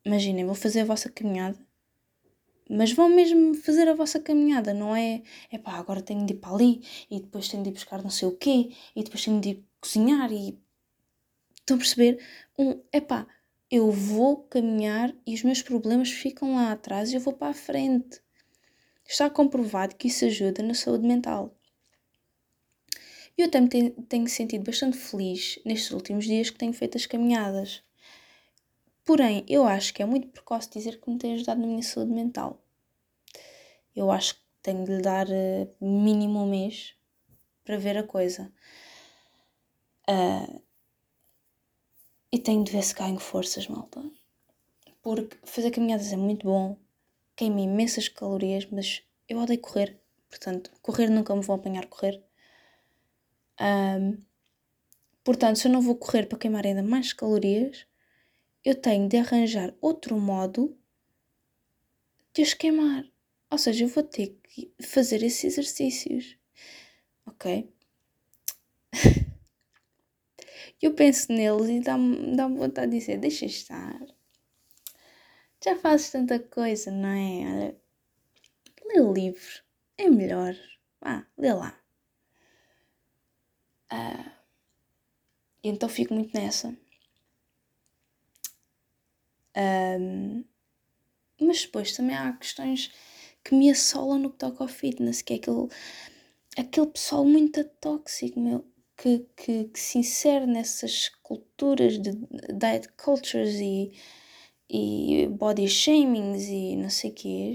[0.05, 1.66] imaginem, vou fazer a vossa caminhada,
[2.69, 5.23] mas vão mesmo fazer a vossa caminhada, não é?
[5.51, 8.11] É pá, agora tenho de ir para ali e depois tenho de ir buscar não
[8.11, 10.59] sei o quê e depois tenho de ir cozinhar e
[11.67, 12.25] Estão a perceber?
[12.57, 13.27] Um, epá,
[13.69, 17.55] eu vou caminhar e os meus problemas ficam lá atrás e eu vou para a
[17.55, 18.21] frente.
[19.05, 21.53] Está comprovado que isso ajuda na saúde mental.
[23.37, 27.83] Eu também tenho, tenho sentido bastante feliz nestes últimos dias que tenho feito as caminhadas.
[29.07, 32.11] Porém, eu acho que é muito precoce dizer que me tem ajudado na minha saúde
[32.11, 32.61] mental.
[33.95, 36.97] Eu acho que tenho de lhe dar uh, mínimo um mês
[37.65, 38.53] para ver a coisa.
[40.11, 40.61] Uh,
[42.33, 44.03] e tenho de ver se ganho forças, malta.
[45.01, 46.77] Porque fazer caminhadas é muito bom,
[47.37, 50.01] queima imensas calorias, mas eu odeio correr.
[50.29, 52.21] Portanto, correr nunca me vou apanhar correr.
[53.61, 54.19] Um,
[55.23, 57.87] portanto, se eu não vou correr para queimar ainda mais calorias,
[58.67, 60.77] eu tenho de arranjar outro modo
[62.35, 63.09] de as queimar.
[63.49, 66.37] Ou seja, eu vou ter que fazer esses exercícios.
[67.25, 67.73] Ok?
[70.83, 74.05] eu penso neles e dá-me dá vontade de dizer: deixa estar.
[75.65, 77.47] Já fazes tanta coisa, não é?
[77.47, 77.77] Olha,
[78.85, 79.63] lê livro,
[79.97, 80.57] é melhor.
[81.01, 81.81] Vá, lê lá.
[83.93, 84.31] Uh,
[85.63, 86.77] então fico muito nessa.
[89.57, 90.45] Um,
[91.41, 92.91] mas depois também há questões
[93.45, 95.69] que me assolam no que toca ao fitness, que é aquele,
[96.57, 98.65] aquele pessoal muito tóxico, meu
[98.97, 102.13] que, que, que se insere nessas culturas de
[102.59, 103.93] diet cultures e,
[104.69, 107.55] e body shamings e não sei o que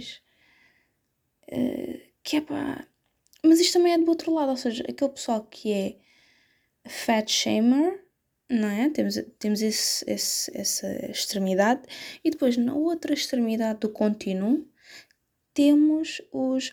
[1.51, 2.87] uh, que é pá.
[3.43, 5.97] Mas isto também é do outro lado, ou seja, aquele pessoal que é
[6.87, 8.00] fat shamer,
[8.51, 8.89] não é?
[8.89, 11.81] Temos, temos esse, esse, essa extremidade,
[12.23, 14.67] e depois na outra extremidade do contínuo
[15.53, 16.69] temos os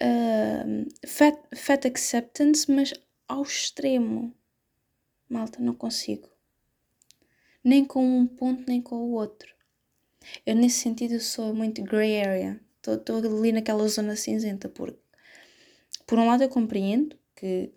[0.00, 2.92] uh, fat, fat acceptance, mas
[3.26, 4.34] ao extremo.
[5.28, 6.28] Malta, não consigo.
[7.64, 9.54] Nem com um ponto, nem com o outro.
[10.44, 12.60] Eu, nesse sentido, sou muito grey area.
[12.86, 14.98] Estou ali naquela zona cinzenta, porque,
[16.06, 17.72] por um lado, eu compreendo que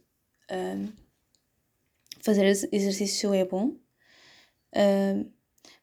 [0.51, 1.04] uh,
[2.25, 5.31] fazer exercício é bom, uh,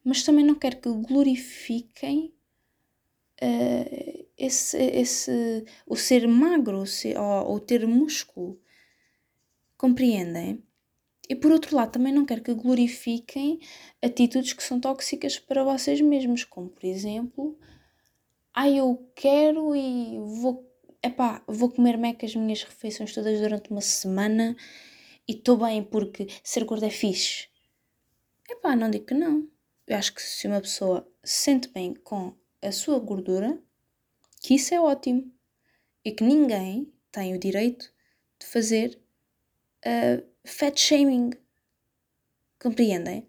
[0.05, 2.34] mas também não quero que glorifiquem
[3.40, 6.82] uh, esse, esse, o ser magro
[7.47, 8.61] ou, ter músculo.
[9.76, 10.64] Compreendem?
[11.28, 13.61] E por outro lado, também não quero que glorifiquem
[14.03, 17.57] atitudes que são tóxicas para vocês mesmos, como por exemplo,
[18.53, 20.68] ah, eu quero e vou,
[21.03, 24.57] epá, vou comer meca as minhas refeições todas durante uma semana
[25.33, 27.49] e estou bem porque ser gorda é fixe.
[28.49, 29.49] Epá, não digo que não.
[29.87, 33.59] Eu acho que se uma pessoa se sente bem com a sua gordura,
[34.43, 35.33] que isso é ótimo.
[36.05, 37.91] E que ninguém tem o direito
[38.39, 39.01] de fazer
[39.87, 41.30] uh, fat shaming.
[42.61, 43.26] Compreendem?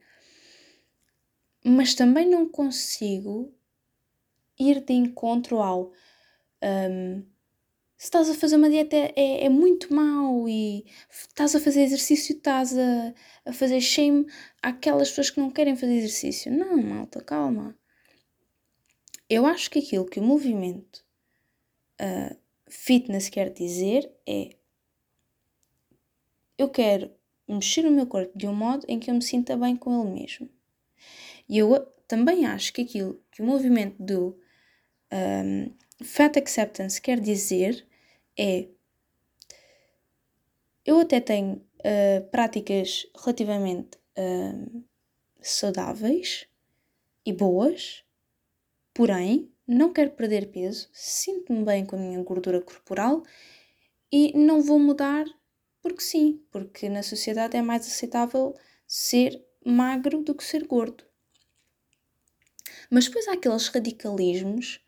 [1.63, 3.55] Mas também não consigo
[4.59, 5.93] ir de encontro ao.
[6.61, 7.25] Um,
[8.03, 12.35] se estás a fazer uma dieta é, é muito mau e estás a fazer exercício,
[12.35, 13.13] estás a,
[13.45, 14.25] a fazer shame
[14.61, 16.51] àquelas pessoas que não querem fazer exercício.
[16.51, 17.73] Não, malta, calma.
[19.29, 21.01] Eu acho que aquilo que o movimento
[22.01, 22.35] uh,
[22.67, 24.49] fitness quer dizer é
[26.57, 27.09] eu quero
[27.47, 30.19] mexer o meu corpo de um modo em que eu me sinta bem com ele
[30.19, 30.49] mesmo.
[31.47, 34.37] E eu também acho que aquilo que o movimento do
[35.09, 35.73] um,
[36.03, 37.87] Fat Acceptance quer dizer
[38.37, 38.67] é
[40.85, 44.83] eu até tenho uh, práticas relativamente uh,
[45.41, 46.45] saudáveis
[47.25, 48.03] e boas,
[48.93, 53.23] porém não quero perder peso, sinto-me bem com a minha gordura corporal
[54.11, 55.25] e não vou mudar
[55.81, 58.55] porque sim, porque na sociedade é mais aceitável
[58.87, 61.05] ser magro do que ser gordo.
[62.89, 64.81] Mas depois há aqueles radicalismos,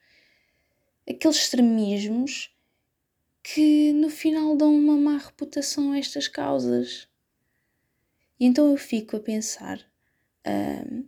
[1.09, 2.54] aqueles extremismos
[3.47, 7.07] que no final dão uma má reputação a estas causas.
[8.39, 9.79] E então eu fico a pensar:
[10.47, 11.07] uh,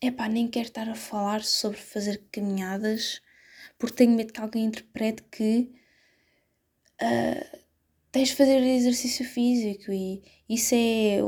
[0.00, 3.20] epá, nem quero estar a falar sobre fazer caminhadas
[3.78, 5.70] porque tenho medo que alguém interprete que
[7.02, 7.58] uh,
[8.10, 11.18] tens de fazer exercício físico e isso é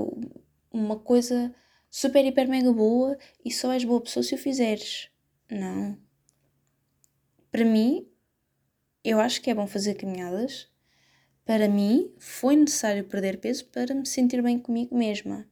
[0.73, 1.55] uma coisa
[1.91, 5.11] super, hiper, mega boa e só és boa pessoa se o fizeres.
[5.51, 5.99] Não.
[7.53, 8.09] Para mim,
[9.05, 10.67] eu acho que é bom fazer caminhadas.
[11.45, 15.47] Para mim, foi necessário perder peso para me sentir bem comigo mesma.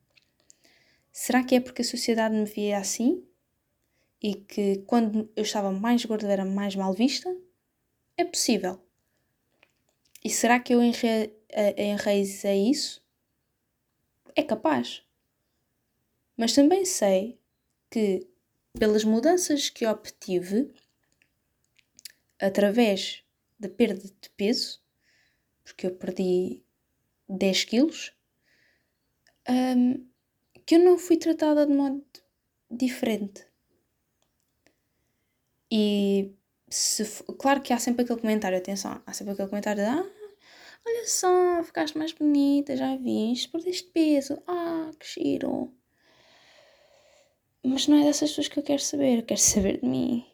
[1.13, 3.27] Será que é porque a sociedade me via assim?
[4.23, 7.37] E que quando eu estava mais gorda era mais mal vista?
[8.17, 8.81] É possível.
[10.25, 11.35] E será que eu enre
[11.77, 13.05] enraizei isso?
[14.35, 15.03] É capaz.
[16.37, 17.39] Mas também sei
[17.91, 18.27] que,
[18.79, 20.73] pelas mudanças que obtive,
[22.41, 23.22] através
[23.63, 24.83] da perda de peso,
[25.65, 26.63] porque eu perdi
[27.29, 28.13] 10 quilos,
[29.49, 30.07] um,
[30.67, 32.05] que eu não fui tratada de modo
[32.71, 33.47] diferente.
[35.71, 36.35] E
[36.69, 37.05] se,
[37.39, 40.05] claro que há sempre aquele comentário, atenção, há sempre aquele comentário de ah,
[40.87, 45.73] olha só, ficaste mais bonita, já viste, perdeste peso, ah, que giro.
[47.65, 50.27] Mas não é dessas pessoas que eu quero saber, eu quero saber de mim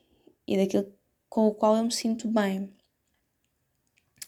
[0.46, 0.92] e daquilo
[1.28, 2.77] com o qual eu me sinto bem.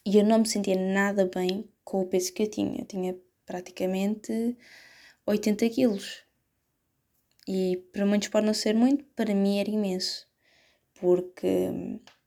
[0.04, 2.80] E eu não me sentia nada bem com o peso que eu tinha.
[2.80, 4.56] Eu tinha praticamente
[5.26, 6.22] 80 quilos.
[7.46, 10.26] E para muitos pode não ser muito, para mim era imenso.
[11.00, 11.68] Porque,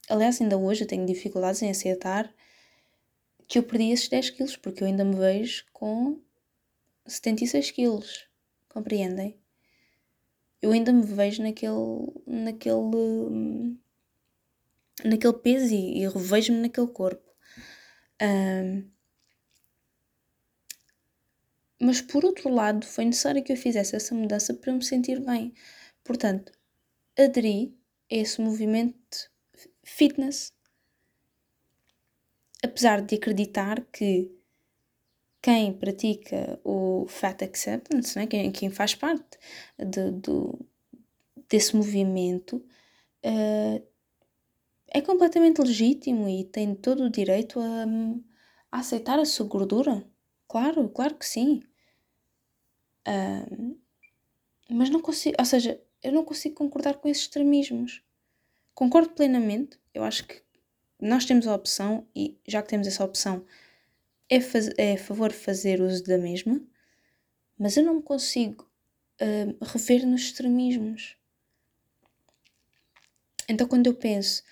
[0.08, 2.32] aliás, ainda hoje eu tenho dificuldades em aceitar
[3.46, 6.20] que eu perdi esses 10 quilos, porque eu ainda me vejo com
[7.06, 8.28] 76 quilos.
[8.68, 9.38] Compreendem?
[10.60, 11.74] Eu ainda me vejo naquele,
[12.26, 13.78] naquele,
[15.04, 17.23] naquele peso e, e revejo-me naquele corpo.
[18.22, 18.88] Um,
[21.80, 25.52] mas por outro lado, foi necessário que eu fizesse essa mudança para me sentir bem.
[26.02, 26.52] Portanto,
[27.18, 27.76] aderi
[28.10, 29.30] a esse movimento
[29.82, 30.52] fitness.
[32.62, 34.30] Apesar de acreditar que
[35.42, 39.38] quem pratica o Fat Acceptance, né, quem, quem faz parte
[39.78, 40.58] de, do,
[41.50, 42.64] desse movimento,
[43.26, 43.86] uh,
[44.94, 47.84] é completamente legítimo e tem todo o direito a,
[48.70, 50.08] a aceitar a sua gordura.
[50.46, 51.64] Claro, claro que sim.
[53.06, 53.76] Uh,
[54.70, 58.02] mas não consigo, ou seja, eu não consigo concordar com esses extremismos.
[58.72, 60.40] Concordo plenamente, eu acho que
[61.00, 63.44] nós temos a opção e já que temos essa opção,
[64.28, 66.62] é, faz, é a favor fazer uso da mesma,
[67.58, 68.70] mas eu não me consigo
[69.20, 71.16] uh, rever nos extremismos.
[73.48, 74.42] Então, quando eu penso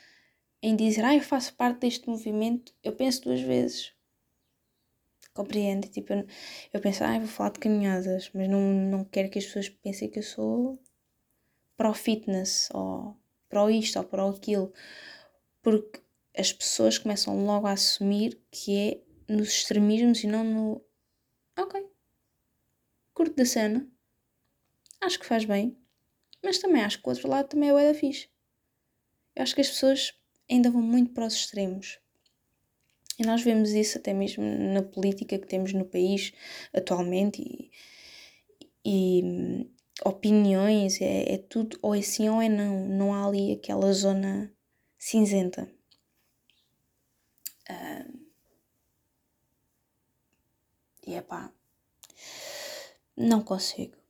[0.63, 3.93] em dizer, ah, eu faço parte deste movimento, eu penso duas vezes.
[5.35, 5.89] Compreende?
[5.89, 6.27] Tipo, eu,
[6.73, 9.69] eu penso, ah, eu vou falar de caminhadas, mas não, não quero que as pessoas
[9.69, 10.81] pensem que eu sou
[11.77, 13.17] pro fitness, ou
[13.49, 14.73] pro isto, ou pro aquilo.
[15.63, 16.01] Porque
[16.37, 20.85] as pessoas começam logo a assumir que é nos extremismos e não no.
[21.59, 21.85] Ok.
[23.15, 23.89] Curto da cena.
[25.01, 25.77] Acho que faz bem.
[26.43, 28.29] Mas também acho que o outro lado também é o da fixe.
[29.35, 30.22] Eu acho que as pessoas
[30.53, 31.99] ainda vão muito para os extremos.
[33.19, 36.33] E nós vemos isso até mesmo na política que temos no país
[36.73, 37.71] atualmente e,
[38.85, 39.71] e
[40.05, 42.89] opiniões, é, é, tudo ou é sim ou é não.
[42.89, 44.53] Não há ali aquela zona
[44.99, 45.71] cinzenta.
[47.71, 48.21] Uh,
[51.07, 51.53] e é pá,
[53.17, 54.02] não consigo.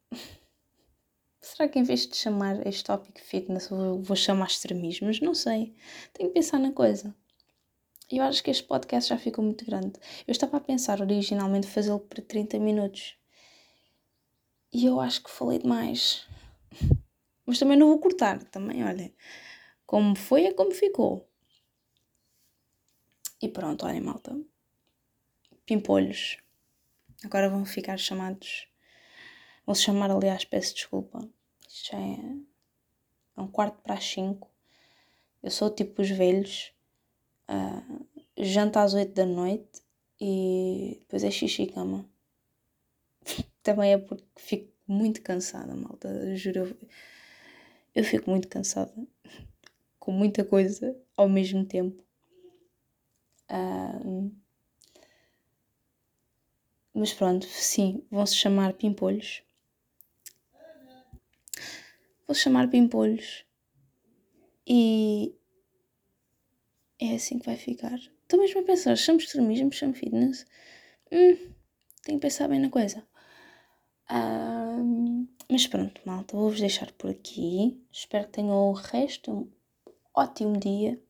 [1.54, 5.20] Será que em vez de chamar este tópico fitness vou, vou chamar extremismos?
[5.20, 5.74] Não sei.
[6.14, 7.14] Tenho que pensar na coisa.
[8.10, 10.00] Eu acho que este podcast já ficou muito grande.
[10.26, 13.18] Eu estava a pensar originalmente fazê-lo para 30 minutos.
[14.72, 16.26] E eu acho que falei demais.
[17.44, 18.42] Mas também não vou cortar.
[18.44, 19.12] Também, olha.
[19.84, 21.28] Como foi é como ficou.
[23.42, 24.34] E pronto, olha, malta.
[25.66, 26.38] Pimpolhos.
[27.22, 28.68] Agora vão ficar chamados.
[29.66, 31.28] Vou -se chamar, aliás, peço desculpa.
[31.82, 32.16] Já é,
[33.36, 34.48] um quarto para as cinco.
[35.42, 36.72] Eu sou tipo os velhos.
[37.50, 38.06] Uh,
[38.38, 39.82] janta às oito da noite
[40.20, 42.08] e depois é xixi e cama.
[43.64, 46.36] Também é porque fico muito cansada, malta.
[46.36, 46.60] Juro.
[46.60, 46.76] Eu,
[47.96, 48.94] eu fico muito cansada.
[49.98, 52.00] Com muita coisa ao mesmo tempo.
[53.50, 54.30] Uh,
[56.94, 59.42] mas pronto, sim, vão se chamar pimpolhos
[62.26, 63.44] vou chamar pimpolhos.
[64.66, 65.34] E
[67.00, 67.98] é assim que vai ficar.
[68.22, 70.46] Estou mesmo a pensar, chamo extremismo, chamo fitness.
[71.10, 71.36] Hum,
[72.02, 73.06] tenho que pensar bem na coisa.
[74.10, 77.82] Um, mas pronto, malta, vou-vos deixar por aqui.
[77.90, 79.50] Espero que tenham o resto um
[80.14, 81.00] ótimo dia.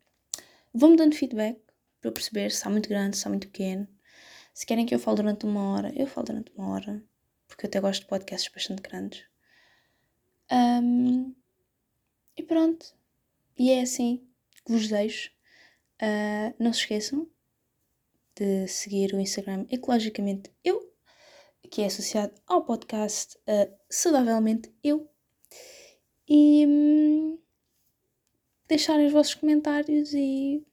[0.74, 1.60] Vão-me dando feedback
[2.00, 3.86] para eu perceber se está muito grande, se está muito pequeno.
[4.54, 7.02] Se querem que eu fale durante uma hora, eu falo durante uma hora.
[7.46, 9.31] Porque eu até gosto de podcasts bastante grandes.
[10.52, 11.34] Um,
[12.36, 12.94] e pronto.
[13.58, 14.22] E é assim
[14.64, 15.30] que vos deixo.
[16.02, 17.28] Uh, não se esqueçam
[18.34, 20.92] de seguir o Instagram Ecologicamente Eu,
[21.70, 25.08] que é associado ao podcast uh, Saudavelmente Eu.
[26.28, 27.38] E um,
[28.68, 30.66] deixarem os vossos comentários e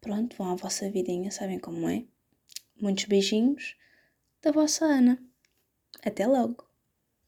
[0.00, 2.04] pronto, vão à vossa vidinha, sabem como é.
[2.80, 3.76] Muitos beijinhos
[4.42, 5.22] da vossa Ana.
[6.04, 6.65] Até logo!